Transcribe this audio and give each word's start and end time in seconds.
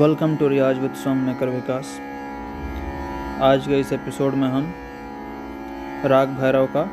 Welcome 0.00 0.36
to 0.36 0.46
Riyaz 0.48 0.78
with 0.78 0.92
song 0.94 1.22
maker 1.22 1.48
Vikas. 1.48 1.88
आज 3.42 3.66
के 3.66 3.80
इस 3.80 3.92
एपिसोड 3.92 4.34
में 4.34 4.46
हम 4.48 4.72
राग 6.04 6.28
भैरव 6.28 6.68
का 6.76 6.84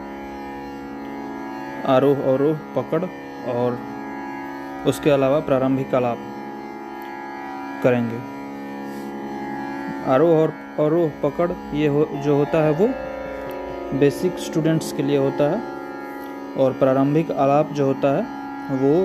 आरोह 1.93 2.23
अवरोह 2.23 2.57
पकड़ 2.75 3.03
और 3.51 3.77
उसके 4.87 5.09
अलावा 5.09 5.39
प्रारंभिक 5.39 5.95
आलाप 5.95 6.17
करेंगे। 7.83 8.19
आरोह 10.11 10.37
और 10.37 10.53
अवरोह 10.79 11.11
पकड़ 11.23 11.51
ये 11.75 11.87
हो, 11.87 12.07
जो 12.25 12.35
होता 12.35 12.63
है 12.63 12.71
वो 12.71 12.89
बेसिक 13.99 14.39
स्टूडेंट्स 14.39 14.91
के 14.91 15.03
लिए 15.03 15.17
होता 15.17 15.51
है 15.51 15.61
और 16.57 16.73
प्रारंभिक 16.73 17.31
आलाप 17.31 17.71
जो 17.71 17.85
होता 17.85 18.15
है 18.17 18.23
वो 18.83 18.95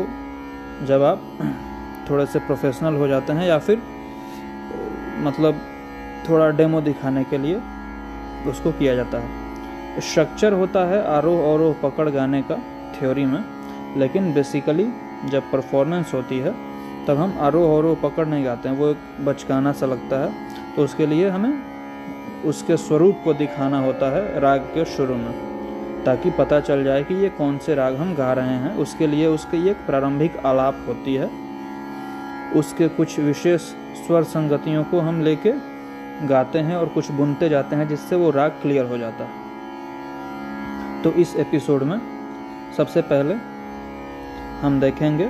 जब 0.86 1.02
आप 1.02 1.22
थोड़े 2.10 2.26
से 2.26 2.38
प्रोफेशनल 2.38 2.94
हो 2.94 3.06
जाते 3.08 3.32
हैं 3.32 3.46
या 3.46 3.58
फिर 3.58 3.91
मतलब 5.22 5.60
थोड़ा 6.28 6.48
डेमो 6.50 6.80
दिखाने 6.80 7.24
के 7.24 7.38
लिए 7.38 7.60
उसको 8.46 8.72
किया 8.72 8.94
जाता 8.94 9.18
है। 9.18 10.00
स्ट्रक्चर 10.00 10.52
होता 10.52 10.84
है 10.86 11.02
आरोह 11.06 11.42
अवरोह 11.44 11.74
पकड़ 11.82 12.08
गाने 12.08 12.42
का 12.42 12.56
थ्योरी 12.94 13.24
में, 13.24 13.44
लेकिन 13.96 14.32
बेसिकली 14.34 14.86
जब 15.24 15.50
परफॉर्मेंस 15.52 16.14
होती 16.14 16.38
है, 16.38 16.54
तब 17.06 17.18
हम 17.18 17.36
आरोह 17.40 17.72
अवरोह 17.72 17.96
पकड़ 18.02 18.26
नहीं 18.26 18.44
गाते 18.44 18.68
हैं, 18.68 18.76
वो 18.76 18.88
एक 18.88 19.24
बचकाना 19.24 19.72
सा 19.72 19.86
लगता 19.86 20.24
है। 20.24 20.32
तो 20.76 20.84
उसके 20.84 21.06
लिए 21.06 21.28
हमें 21.28 21.52
उसके 22.44 22.76
स्वरूप 22.76 23.20
को 23.24 23.32
दिखाना 23.34 23.80
होता 23.80 24.10
है 24.10 24.40
राग 24.40 24.60
के 24.74 24.84
शुरू 24.84 25.14
में, 25.14 25.32
ताकि 26.04 26.30
पता 26.30 26.60
चल 26.60 26.84
जाए 26.84 27.02
कि 27.04 27.14
ये 27.14 27.28
कौन 27.28 27.58
से 27.58 27.74
राग 27.74 27.96
हम 27.96 28.14
गा 28.14 28.32
रहे 28.32 28.56
हैं। 28.56 28.74
उसके 28.76 29.06
लिए 29.06 29.26
उसकी 29.26 29.68
एक 29.68 29.86
प्रारंभिक 29.86 30.36
आलाप 30.46 30.84
होती 30.88 31.14
है। 31.14 31.30
उसके 32.56 32.88
कुछ 32.88 33.18
विशेष 33.20 33.72
स्वर 33.96 34.22
संगतियों 34.22 34.84
को 34.84 35.00
हम 35.00 35.20
लेके 35.22 35.52
गाते 36.26 36.58
हैं 36.58 36.76
और 36.76 36.86
कुछ 36.86 37.10
बुनते 37.10 37.48
जाते 37.48 37.76
हैं 37.76 37.88
जिससे 37.88 38.16
वो 38.16 38.30
राग 38.30 38.50
क्लियर 38.50 38.84
हो 38.84 38.98
जाता 38.98 39.24
है। 39.24 39.30
तो 41.02 41.12
इस 41.12 41.36
एपिसोड 41.36 41.82
में 41.82 42.00
सबसे 42.76 43.02
पहले 43.02 43.34
हम 44.60 44.80
देखेंगे 44.80 45.28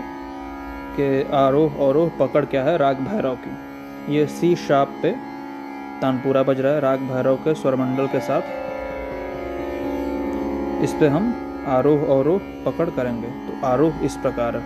कि 0.96 1.30
आरोह 1.32 1.74
अवरोह 1.74 2.10
पकड़ 2.18 2.44
क्या 2.44 2.64
है 2.64 2.76
राग 2.76 2.96
भैरव 2.96 3.34
की। 3.34 4.14
ये 4.14 4.26
सी 4.26 4.54
शाप 4.56 4.98
पे 5.02 5.10
तानपुरा 6.02 6.42
बज 6.42 6.60
रहा 6.60 6.72
है 6.72 6.80
राग 6.80 7.00
भैरव 7.00 7.36
के 7.36 7.54
स्वरमंडल 7.54 8.06
के 8.06 8.20
साथ। 8.20 8.42
इस 10.82 10.92
पे 10.92 11.08
हम 11.08 11.34
आरोह 11.68 12.04
अवरोह 12.04 12.38
पकड़ 12.38 12.90
करेंगे। 12.90 13.28
तो 13.28 13.66
आरोह 13.66 13.92
इस 14.02 14.16
प्रकार 14.16 14.56
है। 14.56 14.62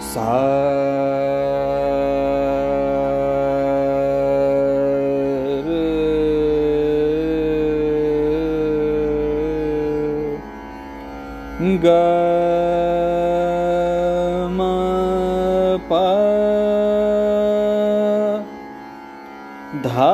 सा 0.00 0.30
ग 11.74 11.86
धा 19.86 20.12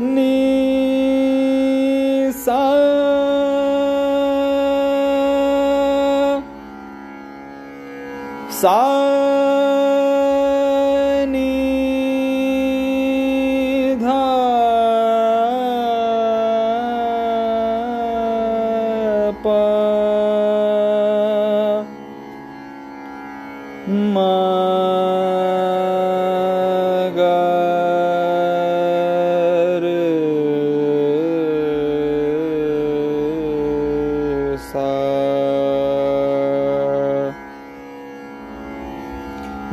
नी 0.00 0.36
सा 8.60 9.39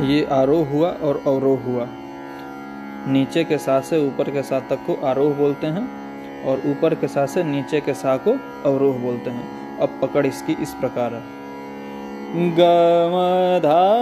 ये 0.08 0.28
आरोह 0.32 0.68
हुआ 0.68 0.88
और 0.88 1.22
अवरोह 1.26 1.60
हुआ। 1.60 1.88
नीचे 3.12 3.44
के 3.44 3.58
सा 3.58 3.80
से 3.80 4.06
ऊपर 4.06 4.30
के 4.30 4.42
सा 4.42 4.60
तक 4.60 4.78
को 4.86 5.06
आरोह 5.06 5.34
बोलते 5.34 5.66
हैं 5.66 6.08
और 6.44 6.62
ऊपर 6.66 6.94
के 6.94 7.08
सा 7.08 7.26
से 7.26 7.44
नीचे 7.44 7.80
के 7.80 7.94
सा 7.94 8.16
को 8.16 8.32
अवरोह 8.70 8.98
बोलते 8.98 9.30
हैं। 9.30 9.78
अब 9.78 9.98
पकड़ 10.02 10.26
इसकी 10.26 10.52
इस 10.52 10.74
प्रकार। 10.74 11.14
है 11.14 11.38
गमधा 12.50 13.94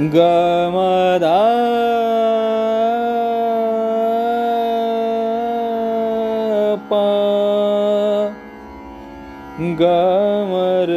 गमधा 0.00 1.55
प 6.92 8.36
गमर। 9.60 10.90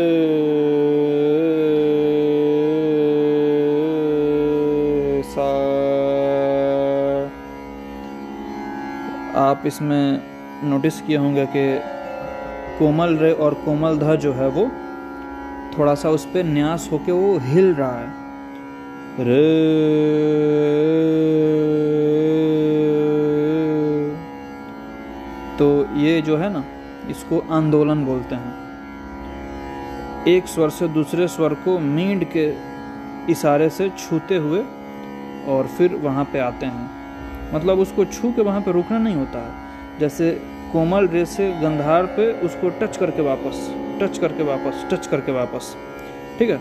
आप 9.35 9.63
इसमें 9.65 10.21
नोटिस 10.63 11.01
किए 11.01 11.17
होंगे 11.17 11.45
कि 11.45 11.63
कोमल 12.79 13.15
रे 13.17 13.31
और 13.33 13.53
कोमल 13.53 13.97
ध 13.97 14.15
जो 14.15 14.33
है 14.33 14.47
वो 14.49 14.65
थोड़ा 15.77 15.95
सा 15.95 16.09
उस 16.09 16.25
पर 16.25 16.43
न्यास 16.43 16.89
होके 16.91 17.11
वो 17.11 17.37
हिल 17.41 17.73
रहा 17.73 17.99
है। 17.99 18.09
रे। 19.19 19.47
तो 25.59 25.95
ये 25.95 26.21
जो 26.21 26.37
है 26.37 26.53
ना, 26.53 26.63
इसको 27.09 27.39
आंदोलन 27.51 28.05
बोलते 28.05 28.35
हैं। 28.35 28.69
एक 30.27 30.47
स्वर 30.47 30.69
से 30.69 30.87
दूसरे 30.87 31.27
स्वर 31.27 31.53
को 31.53 31.79
मींड 31.79 32.25
के 32.37 32.53
इशारे 33.31 33.69
से 33.69 33.89
छूते 33.89 34.35
हुए 34.35 34.59
और 35.47 35.67
फिर 35.67 35.95
वहाँ 35.95 36.25
पे 36.25 36.39
आते 36.39 36.65
हैं। 36.65 36.89
मतलब 37.53 37.79
उसको 37.79 38.05
छू 38.05 38.31
के 38.31 38.41
वहाँ 38.41 38.61
पे 38.61 38.71
रुकना 38.71 38.97
नहीं 38.97 39.15
होता 39.15 39.39
है। 39.39 39.53
जैसे 39.99 40.31
कोमल 40.71 41.07
रे 41.07 41.25
से 41.25 41.51
गंधार 41.51 42.05
पे 42.05 42.31
उसको 42.31 42.69
टच 42.69 42.97
करके 42.97 43.21
वापस, 43.21 43.75
टच 44.01 44.17
करके 44.17 44.43
वापस, 44.43 44.87
टच 44.91 45.07
करके 45.07 45.31
वापस। 45.31 45.75
ठीक 46.39 46.49
है? 46.49 46.59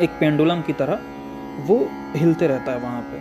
एक 0.00 0.10
पेंडुलम 0.20 0.60
की 0.60 0.72
तरह 0.72 1.00
वो 1.58 1.90
हिलते 2.16 2.46
रहता 2.46 2.72
है 2.72 2.78
वहाँ 2.78 3.02
पे। 3.02 3.18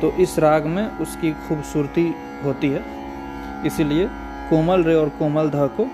तो 0.00 0.12
इस 0.12 0.38
राग 0.38 0.66
में 0.66 0.98
उसकी 0.98 1.32
खूबसूरती 1.32 2.14
होती 2.44 2.68
है। 2.68 2.99
इसीलिए 3.66 4.06
कोमल 4.50 4.84
रे 4.84 4.94
और 4.94 5.08
कोमल 5.08 5.48
ध 5.48 5.70
को 5.80 5.86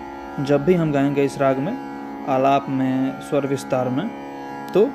जब 0.45 0.65
भी 0.65 0.75
हम 0.75 0.93
गाएँगे 0.93 1.25
इस 1.25 1.39
राग 1.39 1.59
में, 1.59 1.77
आलाप 2.27 2.67
में, 2.69 3.21
स्वर 3.21 3.47
विस्तार 3.47 3.89
में 3.89 4.11
तो 4.75 4.91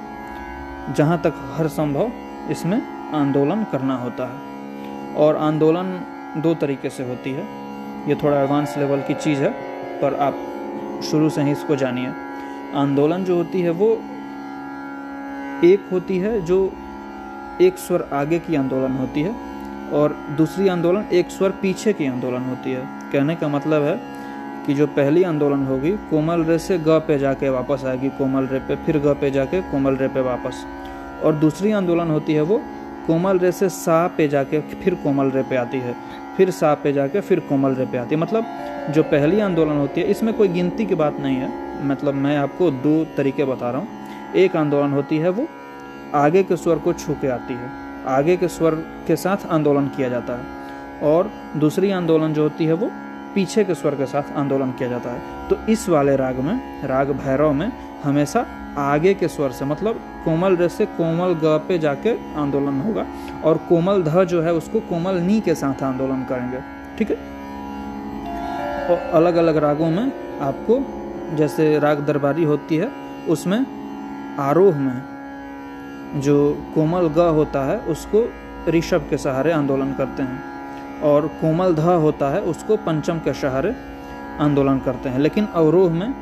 जहाँ 0.93 1.17
तक 1.17 1.53
हर 1.57 1.67
संभव 1.67 2.11
इसमें 2.51 3.11
आंदोलन 3.13 3.63
करना 3.63 3.95
होता 3.95 4.23
है। 4.23 4.51
और 5.15 5.37
आंदोलन 5.37 6.01
दो 6.37 6.53
तरीके 6.53 6.89
से 6.89 7.03
होती 7.03 7.31
है। 7.31 7.43
ये 8.09 8.15
थोड़ा 8.15 8.41
एडवांस 8.41 8.75
लेवल 8.77 9.01
की 9.01 9.13
चीज़ 9.13 9.39
है, 9.39 9.49
पर 10.01 10.13
आप 10.13 10.37
शुरू 11.03 11.29
से 11.29 11.41
ही 11.41 11.51
इसको 11.51 11.75
जानिए। 11.75 12.13
आंदोलन 12.75 13.23
जो 13.23 13.35
होती 13.35 13.61
है 13.61 13.69
वो 13.69 13.91
एक 15.63 15.89
होती 15.91 16.17
है 16.17 16.41
जो 16.41 16.73
एक 17.61 17.77
स्वर 17.77 18.09
आगे 18.13 18.39
की 18.39 18.55
आंदोलन 18.55 18.91
होती 18.91 19.21
है। 19.21 19.50
और 19.93 20.15
दूसरी 20.37 20.67
आंदोलन 20.67 21.05
एक 21.13 21.31
स्वर 21.31 21.51
पीछे 21.51 21.93
की 21.93 22.07
आंदोलन 22.07 22.41
होती 22.41 22.71
है। 22.71 22.83
कहने 23.13 23.35
का 23.35 23.47
मतलब 23.47 23.83
है 23.83 23.99
कि 24.65 24.73
जो 24.73 24.87
पहली 24.87 25.23
आंदोलन 25.23 25.65
होगी, 25.65 25.91
कोमल 26.09 26.43
रे 26.43 26.57
से 26.59 26.77
ग 26.77 26.99
पे 27.07 27.17
जाके 27.19 27.49
वापस 27.49 27.85
आएगी, 27.85 28.09
कोमल 28.09 28.47
रे 28.47 28.59
पे 28.59 28.75
फिर 28.75 28.97
ग 28.97 29.15
पे 29.21 29.31
जाके 29.31 29.61
कोमल 29.61 29.95
रे 29.95 30.07
पे 30.07 30.21
वापस। 30.21 30.65
और 31.23 31.35
दूसरी 31.35 31.71
आंदोलन 31.71 32.09
होती 32.09 32.33
है 32.33 32.41
वो 32.41 32.61
कोमल 33.07 33.39
रे 33.39 33.51
से 33.51 33.69
सा 33.69 34.07
पे 34.07 34.27
जाके 34.27 34.59
फिर 34.61 34.95
कोमल 34.95 35.31
रे 35.31 35.43
पे 35.43 35.55
आती 35.55 35.77
है। 35.77 35.95
फिर 36.37 36.51
सा 36.51 36.73
पे 36.73 36.93
जाके 36.93 37.21
फिर 37.21 37.39
कोमल 37.39 37.75
रे 37.75 37.85
पे 37.85 37.97
आती 37.97 38.15
है। 38.15 38.21
मतलब 38.21 38.45
जो 38.89 39.03
पहली 39.03 39.39
आंदोलन 39.39 39.77
होती 39.77 40.01
है, 40.01 40.07
इसमें 40.07 40.33
कोई 40.33 40.47
गिनती 40.47 40.85
की 40.85 40.95
बात 40.95 41.19
नहीं 41.19 41.35
है। 41.35 41.49
मतलब 41.87 42.13
मैं 42.13 42.37
आपको 42.37 42.71
दो 42.71 43.03
तरीके 43.17 43.45
बता 43.45 43.71
रहा 43.71 43.81
हूँ। 43.81 44.33
एक 44.35 44.55
आंदोलन 44.55 44.91
होती 44.91 45.17
है 45.17 45.29
वो 45.29 45.47
आगे 46.15 46.43
के 46.43 46.55
स्वर 46.55 46.79
को 46.79 46.93
छू 46.93 47.13
के 47.13 47.27
आती 47.27 47.53
है। 47.53 47.69
आगे 48.07 48.37
के 48.37 48.47
स्वर 48.47 48.75
के 49.07 49.15
साथ 49.15 49.37
आंदोलन 49.49 49.87
किया 49.87 50.09
जाता 50.09 50.33
है 50.33 50.45
और 51.03 51.31
दूसरी 51.57 51.91
आंदोलन 51.91 52.33
जो 52.33 52.43
होती 52.43 52.65
है 52.65 52.73
वो 52.73 52.91
पीछे 53.35 53.63
के 53.63 53.75
स्वर 53.75 53.95
के 53.95 54.05
साथ 54.05 54.37
आंदोलन 54.37 54.71
किया 54.71 54.89
जाता 54.89 55.11
है। 55.11 55.49
तो 55.49 55.55
इस 55.71 55.89
वाले 55.89 56.15
राग 56.15 56.35
में, 56.35 56.83
राग 56.83 57.11
भैरव 57.11 57.53
में 57.53 57.71
हमेशा 58.03 58.45
आगे 58.77 59.13
के 59.13 59.27
स्वर 59.27 59.51
से 59.51 59.65
मतलब 59.65 59.99
कोमल 60.25 60.55
रे 60.55 60.69
से 60.69 60.85
कोमल 60.85 61.33
ग 61.33 61.65
पे 61.67 61.79
जाके 61.79 62.09
आंदोलन 62.35 62.81
होगा 62.81 63.05
और 63.43 63.57
कोमल 63.57 64.03
ध 64.03 64.23
जो 64.23 64.41
है 64.41 64.53
उसको 64.53 64.79
कोमल 64.79 65.15
नी 65.15 65.41
के 65.41 65.55
साथ 65.55 65.83
आंदोलन 65.83 66.23
करेंगे। 66.23 66.59
ठीक 66.97 67.11
है? 67.11 67.17
और 68.89 68.97
अलग 68.97 69.35
अलग 69.35 69.57
रागों 69.57 69.89
में 69.91 70.11
आपको 70.41 70.79
जैसे 71.35 71.79
राग 71.79 71.99
दरबारी 71.99 72.43
होती 72.43 72.77
है, 72.77 72.91
उसमें 73.29 73.65
आरोह 74.39 74.77
में 74.77 75.01
जो 76.15 76.65
कोमल 76.75 77.07
ग 77.07 77.19
होता 77.19 77.65
है, 77.65 77.79
उसको 77.79 78.33
ऋषभ 78.71 79.07
के 79.09 79.17
सहारे 79.17 79.51
आंदोलन 79.51 79.93
करते 79.93 80.23
हैं। 80.23 80.43
और 81.01 81.27
कोमल 81.27 81.75
ध 81.75 81.79
होता 81.79 82.29
है, 82.29 82.41
उसको 82.41 82.75
पंचम 82.75 83.17
के 83.17 83.33
सहारे 83.33 83.75
आंदोलन 84.39 84.79
करते 84.79 85.09
हैं। 85.09 85.19
लेकिन 85.19 85.45
अवरोह 85.45 85.91
में 85.91 86.13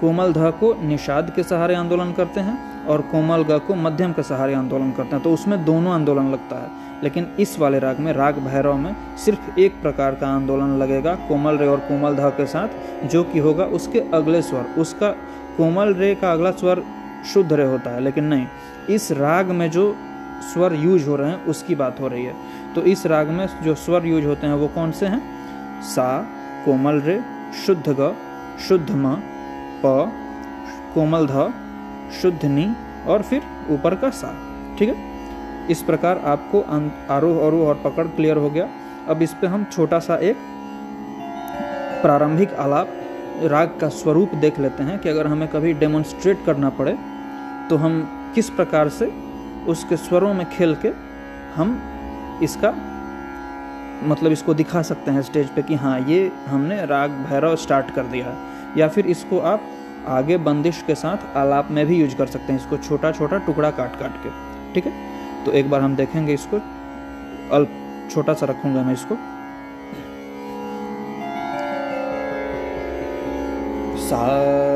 कोमल 0.00 0.32
ध 0.32 0.38
को 0.38 0.82
निषाद 0.82 1.32
के 1.36 1.42
सहारे 1.42 1.74
आंदोलन 1.74 2.12
करते 2.12 2.40
हैं 2.40 2.86
और 2.86 3.00
कोमल 3.00 3.42
ग 3.42 3.50
को 3.50 3.74
मध्यम 3.74 4.12
के 4.12 4.22
सहारे 4.22 4.54
आंदोलन 4.54 4.90
करते 4.90 5.14
हैं। 5.14 5.24
तो 5.24 5.32
उसमें 5.32 5.64
दोनों 5.64 5.92
आंदोलन 5.92 6.32
लगता 6.32 6.56
है। 6.56 6.86
लेकिन 7.02 7.26
इस 7.40 7.58
वाले 7.58 7.78
राग 7.78 7.98
में, 7.98 8.12
राग 8.12 8.38
भैरव 8.38 8.76
में, 8.76 8.96
सिर्फ़ 9.16 9.60
एक 9.60 9.82
प्रकार 9.82 10.14
का 10.14 10.28
आंदोलन 10.28 10.78
लगेगा, 10.78 11.14
कोमल 11.14 11.58
रे 11.58 11.68
और 11.68 11.76
कोमल 11.76 12.14
ध 12.14 12.20
के 12.20 12.46
साथ, 12.46 12.68
जो 13.06 13.22
कि 13.24 13.38
होगा 13.38 13.64
उसके 13.64 14.00
अगले 14.00 14.42
स्वर। 14.42 14.80
उसका 14.80 15.10
कोमल 15.56 15.94
रे 15.94 16.14
का 16.14 16.32
अगला 16.32 16.50
स्वर 16.50 16.82
शुद्ध 17.34 17.52
रे 17.52 17.64
होता 17.64 17.90
है, 17.90 18.00
लेकिन 18.00 18.24
नहीं। 18.24 18.46
इस 18.90 19.12
राग 19.12 19.46
में 19.46 19.70
जो 19.70 19.96
स्वर 20.54 20.74
यूज़ 20.74 21.08
हो 21.08 21.16
रहे 21.16 21.30
हैं, 21.30 21.44
उसकी 21.44 21.74
बात 21.74 22.00
हो 22.00 22.08
रही 22.08 22.24
है। 22.24 22.34
तो 22.74 22.82
इस 22.82 23.06
राग 23.06 23.28
में 23.28 23.48
जो 23.62 23.74
स्वर 23.74 24.06
यूज़ 24.06 24.26
होते 24.26 24.46
हैं, 24.46 24.54
वो 24.54 24.68
कौन 24.68 24.92
से 24.92 25.06
हैं? 25.06 25.22
सा, 25.82 26.26
कोमल 26.64 27.00
रे, 27.00 27.20
शुद्ध 27.66 27.84
ग, 27.88 28.14
शुद्ध 28.68 28.90
म, 28.90 29.14
प, 29.84 30.12
कोमल 30.94 31.26
ध, 31.26 31.52
शुद्ध 32.22 32.44
नी, 32.44 32.76
और 33.06 33.22
फिर 33.22 33.42
ऊपर 33.70 33.94
का 33.94 34.10
सा। 34.10 34.34
ठीक 34.78 34.88
है? 34.88 34.96
इस 35.70 35.82
प्रकार 35.82 36.18
आपको 36.18 36.60
आरोह 37.10 37.46
अरोह 37.46 37.68
और 37.68 37.80
पकड़ 37.84 38.06
क्लियर 38.06 38.36
हो 38.36 38.50
गया। 38.50 38.68
अब 39.08 39.22
इस 39.22 39.34
पे 39.34 39.46
हम 39.46 39.64
छोटा 39.64 39.98
सा 39.98 40.16
एक 40.16 40.36
प्रारंभिक 42.02 42.54
आलाप, 42.54 42.88
राग 43.42 43.78
का 43.80 43.88
स्वरूप 43.88 44.34
देख 44.34 44.58
लेते 44.58 44.82
हैं 44.82 44.98
कि 44.98 45.08
अगर 45.08 45.26
हमें 45.26 45.48
कभी 45.48 45.72
डेमोन्स्ट्रेट 45.72 46.38
करना 46.46 46.68
पड़े 46.70 46.92
तो 47.70 47.76
हम 47.76 47.92
किस 48.36 48.48
प्रकार 48.50 48.88
से 48.88 49.06
उसके 49.68 49.96
स्वरों 49.96 50.32
में 50.34 50.44
खेल 50.50 50.74
के 50.74 50.88
हम 51.54 51.70
इसका 52.42 52.70
मतलब 54.04 54.32
इसको 54.32 54.54
दिखा 54.54 54.82
सकते 54.82 55.10
हैं 55.10 55.22
स्टेज 55.22 55.48
पे 55.48 55.62
कि 55.62 55.74
हाँ 55.74 55.98
ये 56.00 56.30
हमने 56.46 56.84
राग 56.86 57.10
भैरव 57.10 57.56
स्टार्ट 57.56 57.90
कर 57.90 58.06
दिया 58.06 58.26
है। 58.26 58.80
या 58.80 58.88
फिर 58.88 59.06
इसको 59.06 59.38
आप 59.40 59.62
आगे 60.08 60.36
बंदिश 60.38 60.82
के 60.86 60.94
साथ 60.94 61.36
आलाप 61.36 61.70
में 61.70 61.84
भी 61.86 61.96
यूज़ 61.96 62.16
कर 62.16 62.26
सकते 62.26 62.52
हैं, 62.52 62.60
इसको 62.60 62.76
छोटा 62.78 63.12
छोटा 63.12 63.38
टुकड़ा 63.38 63.70
काट 63.70 63.98
काट 64.00 64.22
के। 64.24 64.30
ठीक 64.74 64.86
है? 64.86 64.92
तो 65.44 65.52
एक 65.52 65.70
बार 65.70 65.80
हम 65.80 65.96
देखेंगे 65.96 66.34
इसको। 66.34 66.56
अल्प, 67.56 67.70
छोटा 68.10 68.34
सा 68.34 68.46
रखूँगा 68.46 68.82
मैं 68.82 68.92
इसको। 68.92 69.14
सा 74.06 74.75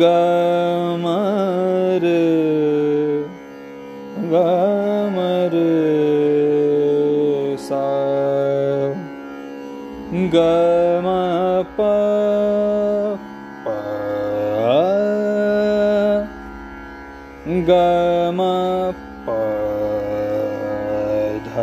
ग 0.00 0.02
म 1.02 1.06
रे 2.02 2.22
ग 4.30 4.42
म 5.14 5.26
रे 5.54 5.72
सा 7.66 7.82
ग 10.34 10.44
प 11.76 11.88
प 13.64 13.76
ग 17.68 17.70
म 18.38 18.40
प 19.26 19.38
ध 21.46 21.56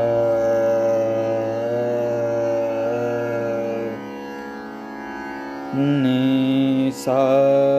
नि 6.02 6.92
सा 7.04 7.71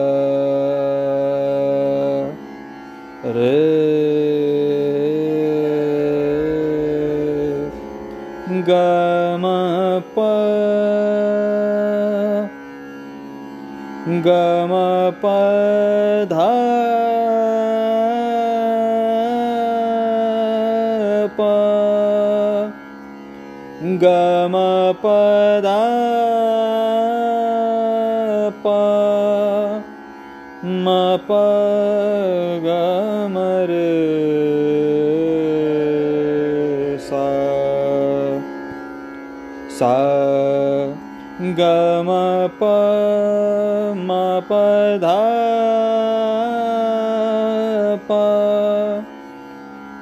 रे। 3.23 3.51
ग 8.67 8.69
म 9.39 9.45
प। 10.15 10.19
ग 14.05 14.27
म 14.69 14.73
प 15.21 15.25
ध। 16.29 16.33
प। 21.37 21.41
ग 23.81 24.05
म 24.51 24.55
प 25.03 25.05
ध। 25.63 25.67
प। 28.63 28.67
म 30.63 31.17
प। 31.29 32.02
सा 39.83 39.95
ग 41.57 41.61
म 42.07 42.11
प 42.59 42.67
म 44.07 44.19
प 44.49 44.59
ध 45.03 45.09
प 48.07 48.19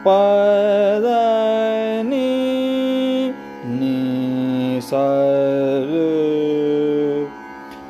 प 0.06 0.18
द 1.06 1.16
नि 2.10 2.30
नि 3.80 3.96
सा 4.90 5.08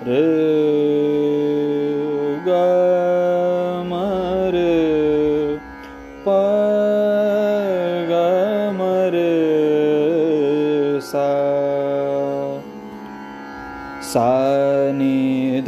रे 0.07 0.90
ध 15.65 15.67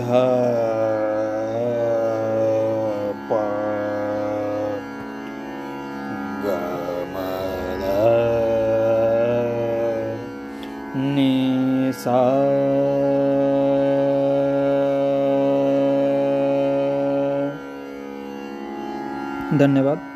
धन्यवाद। 19.60 20.13